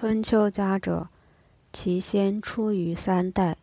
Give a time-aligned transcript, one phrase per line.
[0.00, 1.08] 春秋家者，
[1.72, 3.56] 其先出于三代。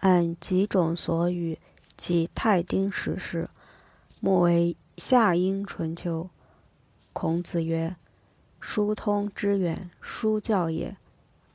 [0.00, 1.56] 按几种所语，
[1.96, 3.48] 即太丁十世，
[4.18, 6.28] 目为夏殷春秋。
[7.12, 7.94] 孔子曰
[8.58, 10.96] ：“书通之远，书教也；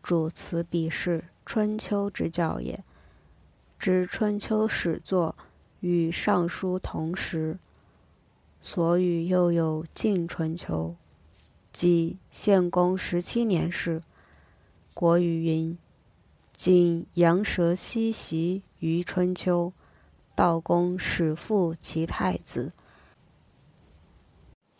[0.02, 2.82] 主此彼是春秋之教也。
[3.78, 5.36] 知春秋始作
[5.82, 7.60] 与尚书同时，
[8.62, 10.96] 所语又有晋春秋。”
[11.76, 14.02] 即献公十七年事，
[14.94, 15.78] 国语云
[16.56, 19.74] ：“今羊蛇西袭于春秋，
[20.36, 22.72] 道公始复其太子。”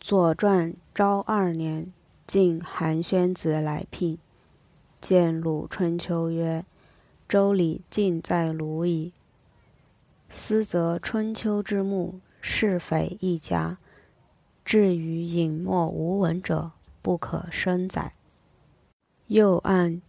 [0.00, 1.92] 左传》昭二年，
[2.26, 4.16] 晋韩宣子来聘，
[4.98, 6.64] 见鲁春秋曰
[7.28, 9.12] ：“周礼尽在鲁矣。
[10.30, 13.76] 斯则春秋之幕，是非一家，
[14.64, 16.70] 至于隐没无闻者。”
[17.06, 18.12] 不可生载。
[19.28, 20.02] 又按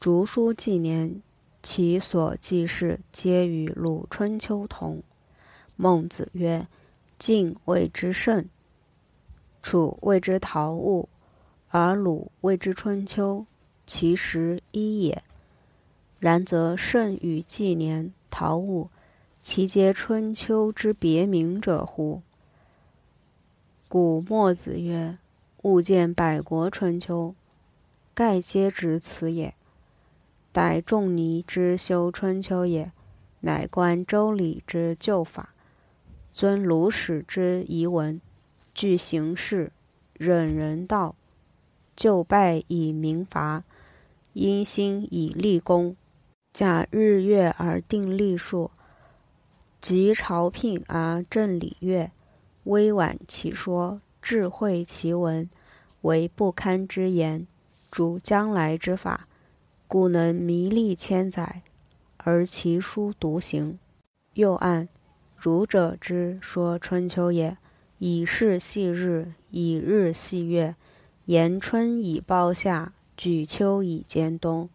[0.00, 1.22] 竹书纪年，
[1.62, 5.00] 其所记事皆与鲁春秋同。
[5.76, 6.66] 孟子曰
[7.20, 8.44] ：“晋谓之圣，
[9.62, 11.08] 楚谓之陶物，
[11.68, 13.46] 而鲁谓之春秋，
[13.86, 15.22] 其实一也。
[16.18, 18.90] 然则圣与纪年、陶物，
[19.38, 22.20] 其皆春秋之别名者乎？”
[23.86, 25.16] 古墨子曰。
[25.62, 27.34] 物见百国春秋，
[28.14, 29.54] 盖皆指此也。
[30.52, 32.90] 逮仲尼之修春秋也，
[33.40, 35.54] 乃观周礼之旧法，
[36.32, 38.18] 尊鲁史之遗文，
[38.74, 39.70] 具形式，
[40.14, 41.14] 忍人道，
[41.94, 43.62] 就拜以明罚，
[44.32, 45.94] 因心以立功，
[46.54, 48.70] 假日月而定历数，
[49.78, 52.10] 及朝聘而正礼乐，
[52.64, 54.00] 微婉其说。
[54.22, 55.48] 智慧其文，
[56.02, 57.46] 为不堪之言，
[57.90, 59.26] 主将来之法，
[59.88, 61.62] 故能弥历千载，
[62.18, 63.78] 而其书独行。
[64.34, 64.88] 又按
[65.36, 67.56] 儒者之说春秋也，
[67.98, 70.76] 以事系日，以日系月，
[71.24, 74.68] 言春以包夏，举秋以兼冬。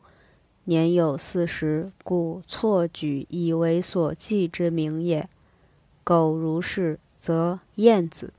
[0.65, 5.29] 年有四十，故错举以为所记之名也。
[6.03, 8.33] 苟如是，则晏子。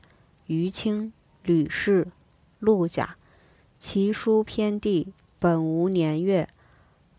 [0.47, 1.13] 于清、
[1.43, 2.09] 吕氏、
[2.59, 3.17] 陆贾，
[3.79, 6.49] 其书篇地本无年月，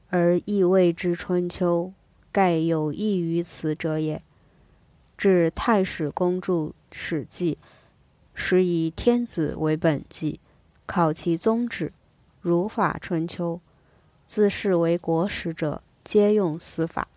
[0.09, 1.93] 而亦谓之春秋，
[2.31, 4.21] 盖有异于此者也。
[5.17, 6.53] 至太史公著
[6.91, 7.57] 《史记》，
[8.33, 10.39] 时以天子为本纪，
[10.85, 11.91] 考其宗旨，
[12.39, 13.59] 如法春秋。
[14.25, 17.07] 自视为国史者，皆用此法。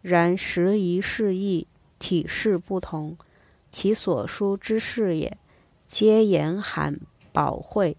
[0.00, 1.66] 然时宜事异，
[1.98, 3.16] 体式不同。
[3.72, 5.38] 其所书之事也，
[5.88, 7.00] 皆言罕
[7.32, 7.96] 保讳，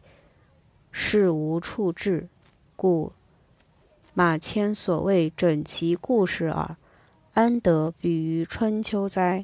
[0.92, 2.30] 事无处置，
[2.76, 3.12] 故
[4.14, 6.78] 马迁所谓整齐故事耳，
[7.34, 9.44] 安得比于春秋哉？